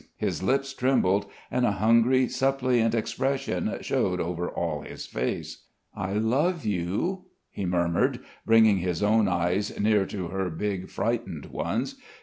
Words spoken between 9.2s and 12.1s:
eyes near to her big, frightened ones.